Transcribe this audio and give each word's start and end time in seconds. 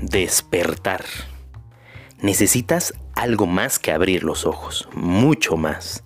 Despertar. 0.00 1.04
Necesitas 2.20 2.94
algo 3.14 3.46
más 3.46 3.78
que 3.78 3.92
abrir 3.92 4.24
los 4.24 4.46
ojos, 4.46 4.88
mucho 4.94 5.56
más. 5.56 6.04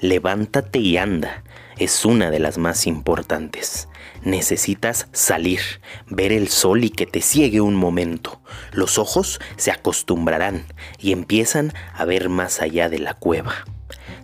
Levántate 0.00 0.78
y 0.78 0.96
anda 0.96 1.42
es 1.78 2.06
una 2.06 2.30
de 2.30 2.38
las 2.38 2.58
más 2.58 2.86
importantes. 2.86 3.88
Necesitas 4.22 5.08
salir, 5.12 5.60
ver 6.08 6.32
el 6.32 6.48
sol 6.48 6.84
y 6.84 6.90
que 6.90 7.06
te 7.06 7.20
ciegue 7.20 7.60
un 7.60 7.74
momento. 7.74 8.40
Los 8.72 8.98
ojos 8.98 9.40
se 9.56 9.70
acostumbrarán 9.70 10.64
y 10.98 11.12
empiezan 11.12 11.72
a 11.94 12.04
ver 12.04 12.28
más 12.28 12.60
allá 12.60 12.88
de 12.88 12.98
la 12.98 13.14
cueva. 13.14 13.54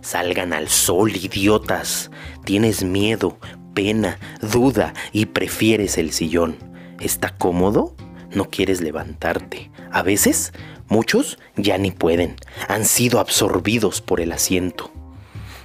Salgan 0.01 0.51
al 0.51 0.67
sol, 0.67 1.15
idiotas. 1.15 2.11
Tienes 2.43 2.83
miedo, 2.83 3.37
pena, 3.73 4.17
duda 4.41 4.93
y 5.11 5.27
prefieres 5.27 5.97
el 5.97 6.11
sillón. 6.11 6.57
¿Está 6.99 7.29
cómodo? 7.29 7.95
No 8.33 8.49
quieres 8.49 8.81
levantarte. 8.81 9.71
A 9.91 10.01
veces, 10.01 10.53
muchos 10.87 11.37
ya 11.55 11.77
ni 11.77 11.91
pueden. 11.91 12.35
Han 12.67 12.85
sido 12.85 13.19
absorbidos 13.19 14.01
por 14.01 14.21
el 14.21 14.31
asiento. 14.31 14.91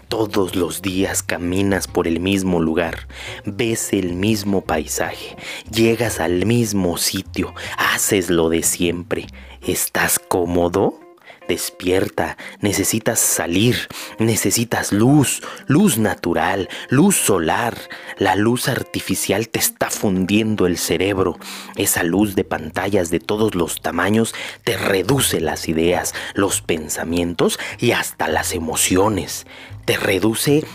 Todos 0.09 0.57
los 0.57 0.81
días 0.81 1.23
caminas 1.23 1.87
por 1.87 2.09
el 2.09 2.19
mismo 2.19 2.61
lugar, 2.61 3.09
ves 3.45 3.93
el 3.93 4.15
mismo 4.15 4.63
paisaje, 4.63 5.37
llegas 5.71 6.19
al 6.19 6.47
mismo 6.47 6.97
sitio, 6.97 7.55
haces 7.77 8.31
lo 8.31 8.49
de 8.49 8.63
siempre. 8.63 9.27
¿Estás 9.61 10.19
cómodo? 10.19 11.08
Despierta, 11.49 12.37
necesitas 12.61 13.19
salir, 13.19 13.89
necesitas 14.19 14.93
luz, 14.93 15.41
luz 15.67 15.97
natural, 15.97 16.69
luz 16.91 17.17
solar. 17.17 17.75
La 18.19 18.37
luz 18.37 18.69
artificial 18.69 19.49
te 19.49 19.59
está 19.59 19.89
fundiendo 19.89 20.67
el 20.67 20.77
cerebro. 20.77 21.39
Esa 21.77 22.03
luz 22.03 22.35
de 22.35 22.45
pantallas 22.45 23.09
de 23.09 23.21
todos 23.21 23.55
los 23.55 23.81
tamaños 23.81 24.35
te 24.63 24.77
reduce 24.77 25.41
las 25.41 25.71
ideas, 25.71 26.15
los 26.35 26.61
pensamientos 26.61 27.59
y 27.79 27.93
hasta 27.93 28.29
las 28.29 28.53
emociones. 28.53 29.47
Te 29.87 29.97
reduce 29.97 30.67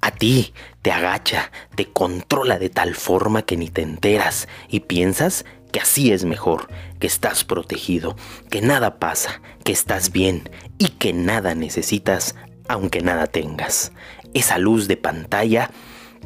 a 0.00 0.12
ti, 0.12 0.54
te 0.80 0.92
agacha, 0.92 1.52
te 1.76 1.92
controla 1.92 2.58
de 2.58 2.70
tal 2.70 2.94
forma 2.94 3.42
que 3.42 3.58
ni 3.58 3.68
te 3.68 3.82
enteras 3.82 4.48
y 4.68 4.80
piensas 4.80 5.44
que 5.72 5.80
así 5.80 6.12
es 6.12 6.24
mejor, 6.24 6.68
que 7.00 7.06
estás 7.06 7.44
protegido, 7.44 8.14
que 8.50 8.60
nada 8.60 8.98
pasa, 8.98 9.40
que 9.64 9.72
estás 9.72 10.12
bien 10.12 10.48
y 10.78 10.90
que 10.90 11.12
nada 11.12 11.54
necesitas 11.54 12.36
aunque 12.68 13.00
nada 13.00 13.26
tengas. 13.26 13.92
Esa 14.34 14.58
luz 14.58 14.88
de 14.88 14.96
pantalla 14.96 15.70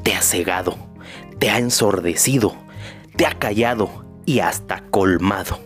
te 0.02 0.14
ha 0.14 0.22
cegado, 0.22 0.76
te 1.38 1.50
ha 1.50 1.58
ensordecido, 1.58 2.54
te 3.16 3.26
ha 3.26 3.32
callado 3.38 4.04
y 4.26 4.40
hasta 4.40 4.82
colmado. 4.90 5.60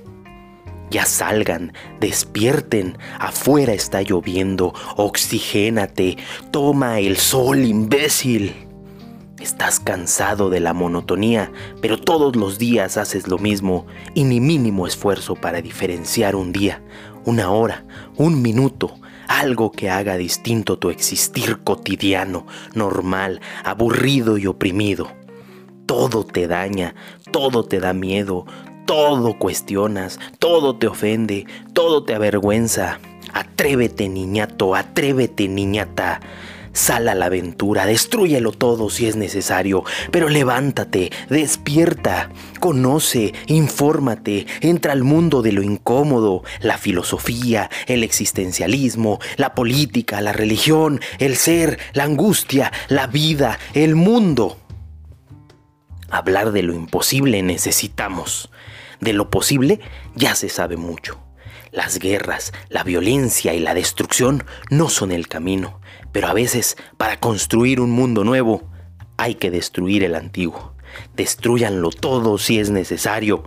Ya 0.90 1.04
salgan, 1.04 1.72
despierten, 2.00 2.98
afuera 3.18 3.72
está 3.72 4.02
lloviendo, 4.02 4.74
oxigénate, 4.96 6.18
toma 6.50 6.98
el 6.98 7.16
sol, 7.16 7.64
imbécil. 7.64 8.69
Estás 9.40 9.80
cansado 9.80 10.50
de 10.50 10.60
la 10.60 10.74
monotonía, 10.74 11.50
pero 11.80 11.98
todos 11.98 12.36
los 12.36 12.58
días 12.58 12.98
haces 12.98 13.26
lo 13.26 13.38
mismo 13.38 13.86
y 14.14 14.24
ni 14.24 14.38
mínimo 14.38 14.86
esfuerzo 14.86 15.34
para 15.34 15.62
diferenciar 15.62 16.36
un 16.36 16.52
día, 16.52 16.82
una 17.24 17.50
hora, 17.50 17.86
un 18.16 18.42
minuto, 18.42 18.94
algo 19.28 19.72
que 19.72 19.88
haga 19.88 20.18
distinto 20.18 20.78
tu 20.78 20.90
existir 20.90 21.60
cotidiano, 21.64 22.46
normal, 22.74 23.40
aburrido 23.64 24.36
y 24.36 24.46
oprimido. 24.46 25.10
Todo 25.86 26.26
te 26.26 26.46
daña, 26.46 26.94
todo 27.32 27.64
te 27.64 27.80
da 27.80 27.94
miedo, 27.94 28.44
todo 28.84 29.38
cuestionas, 29.38 30.20
todo 30.38 30.76
te 30.76 30.86
ofende, 30.86 31.46
todo 31.72 32.04
te 32.04 32.14
avergüenza. 32.14 33.00
Atrévete 33.32 34.08
niñato, 34.10 34.74
atrévete 34.74 35.48
niñata. 35.48 36.20
Sal 36.72 37.08
a 37.08 37.14
la 37.14 37.26
aventura, 37.26 37.84
destruyelo 37.84 38.52
todo 38.52 38.90
si 38.90 39.06
es 39.06 39.16
necesario, 39.16 39.82
pero 40.12 40.28
levántate, 40.28 41.10
despierta, 41.28 42.30
conoce, 42.60 43.34
infórmate, 43.46 44.46
entra 44.60 44.92
al 44.92 45.02
mundo 45.02 45.42
de 45.42 45.52
lo 45.52 45.62
incómodo, 45.62 46.44
la 46.60 46.78
filosofía, 46.78 47.70
el 47.86 48.04
existencialismo, 48.04 49.18
la 49.36 49.54
política, 49.54 50.20
la 50.20 50.32
religión, 50.32 51.00
el 51.18 51.36
ser, 51.36 51.78
la 51.92 52.04
angustia, 52.04 52.72
la 52.88 53.08
vida, 53.08 53.58
el 53.74 53.96
mundo. 53.96 54.56
Hablar 56.08 56.52
de 56.52 56.62
lo 56.62 56.74
imposible 56.74 57.42
necesitamos. 57.42 58.50
De 59.00 59.12
lo 59.12 59.30
posible 59.30 59.80
ya 60.14 60.34
se 60.34 60.48
sabe 60.48 60.76
mucho. 60.76 61.18
Las 61.72 61.98
guerras, 61.98 62.52
la 62.68 62.82
violencia 62.82 63.54
y 63.54 63.60
la 63.60 63.74
destrucción 63.74 64.44
no 64.70 64.88
son 64.88 65.12
el 65.12 65.28
camino, 65.28 65.80
pero 66.10 66.26
a 66.26 66.32
veces 66.32 66.76
para 66.96 67.20
construir 67.20 67.80
un 67.80 67.90
mundo 67.90 68.24
nuevo 68.24 68.68
hay 69.16 69.36
que 69.36 69.50
destruir 69.50 70.02
el 70.02 70.16
antiguo. 70.16 70.74
Destruyanlo 71.14 71.90
todo 71.90 72.38
si 72.38 72.58
es 72.58 72.70
necesario. 72.70 73.44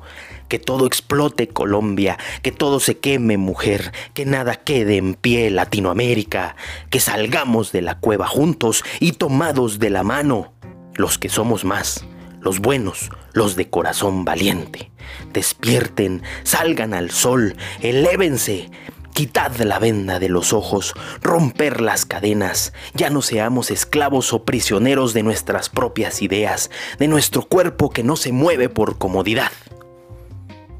Que 0.47 0.59
todo 0.59 0.85
explote 0.85 1.47
Colombia, 1.47 2.17
que 2.43 2.51
todo 2.51 2.79
se 2.79 2.99
queme 2.99 3.37
mujer, 3.37 3.91
que 4.13 4.25
nada 4.25 4.55
quede 4.55 4.97
en 4.97 5.15
pie 5.15 5.49
Latinoamérica, 5.49 6.55
que 6.91 6.99
salgamos 6.99 7.71
de 7.71 7.81
la 7.81 7.99
cueva 7.99 8.27
juntos 8.27 8.83
y 8.99 9.13
tomados 9.13 9.79
de 9.79 9.89
la 9.89 10.03
mano, 10.03 10.53
los 10.95 11.17
que 11.17 11.29
somos 11.29 11.65
más, 11.65 12.05
los 12.43 12.59
buenos, 12.59 13.09
los 13.33 13.55
de 13.55 13.69
corazón 13.69 14.25
valiente. 14.25 14.91
Despierten, 15.31 16.21
salgan 16.43 16.93
al 16.93 17.11
sol, 17.11 17.55
elévense, 17.81 18.69
Quitad 19.13 19.55
la 19.57 19.77
venda 19.77 20.17
de 20.17 20.27
los 20.27 20.53
ojos, 20.53 20.95
romper 21.21 21.81
las 21.81 22.03
cadenas, 22.03 22.73
ya 22.95 23.11
no 23.11 23.21
seamos 23.21 23.69
esclavos 23.69 24.33
o 24.33 24.43
prisioneros 24.43 25.13
de 25.13 25.21
nuestras 25.21 25.69
propias 25.69 26.23
ideas, 26.23 26.71
de 26.97 27.07
nuestro 27.07 27.43
cuerpo 27.43 27.91
que 27.91 28.01
no 28.01 28.15
se 28.15 28.31
mueve 28.31 28.69
por 28.69 28.97
comodidad. 28.97 29.51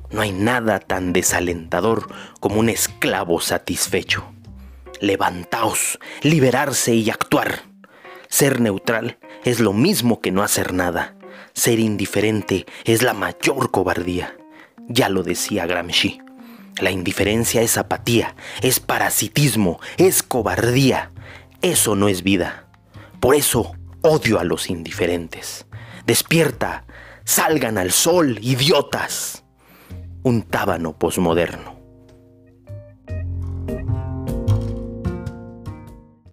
No 0.10 0.22
hay 0.22 0.32
nada 0.32 0.80
tan 0.80 1.14
desalentador 1.14 2.08
como 2.40 2.60
un 2.60 2.70
esclavo 2.70 3.40
satisfecho. 3.40 4.26
Levantaos, 5.00 6.00
liberarse 6.24 6.96
y 6.96 7.12
actuar. 7.12 7.62
Ser 8.30 8.62
neutral 8.62 9.20
es 9.44 9.60
lo 9.60 9.74
mismo 9.74 10.22
que 10.22 10.32
no 10.32 10.42
hacer 10.42 10.74
nada. 10.74 11.16
Ser 11.54 11.80
indiferente 11.80 12.66
es 12.84 13.04
la 13.04 13.14
mayor 13.14 13.70
cobardía. 13.70 14.36
Ya 14.88 15.10
lo 15.10 15.24
decía 15.24 15.66
Gramsci. 15.66 16.20
La 16.80 16.90
indiferencia 16.90 17.62
es 17.62 17.78
apatía, 17.78 18.36
es 18.62 18.80
parasitismo, 18.80 19.80
es 19.98 20.24
cobardía. 20.24 21.12
Eso 21.62 21.96
no 21.96 22.10
es 22.10 22.24
vida. 22.24 22.68
Por 23.20 23.36
eso 23.36 23.76
odio 24.02 24.40
a 24.40 24.44
los 24.44 24.70
indiferentes. 24.70 25.68
Despierta, 26.06 26.86
salgan 27.24 27.78
al 27.78 27.92
sol, 27.92 28.40
idiotas. 28.42 29.44
Un 30.24 30.42
tábano 30.42 30.98
posmoderno. 30.98 31.83